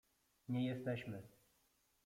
[0.47, 1.23] Nie jesteśmy.